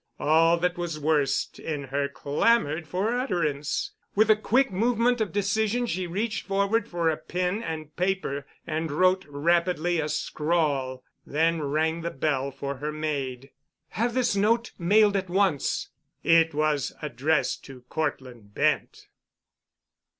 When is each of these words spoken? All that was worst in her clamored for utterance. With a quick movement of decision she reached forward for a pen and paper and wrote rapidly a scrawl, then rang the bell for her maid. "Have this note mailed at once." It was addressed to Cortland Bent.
All 0.17 0.57
that 0.57 0.79
was 0.79 0.99
worst 0.99 1.59
in 1.59 1.83
her 1.89 2.09
clamored 2.09 2.87
for 2.87 3.13
utterance. 3.13 3.91
With 4.15 4.31
a 4.31 4.35
quick 4.35 4.71
movement 4.71 5.21
of 5.21 5.31
decision 5.31 5.85
she 5.85 6.07
reached 6.07 6.47
forward 6.47 6.87
for 6.89 7.11
a 7.11 7.17
pen 7.17 7.61
and 7.61 7.95
paper 7.95 8.47
and 8.65 8.89
wrote 8.91 9.27
rapidly 9.29 9.99
a 9.99 10.09
scrawl, 10.09 11.03
then 11.23 11.61
rang 11.61 12.01
the 12.01 12.09
bell 12.09 12.49
for 12.49 12.77
her 12.77 12.91
maid. 12.91 13.51
"Have 13.89 14.15
this 14.15 14.35
note 14.35 14.71
mailed 14.79 15.15
at 15.15 15.29
once." 15.29 15.89
It 16.23 16.55
was 16.55 16.93
addressed 17.03 17.63
to 17.65 17.81
Cortland 17.81 18.55
Bent. 18.55 19.05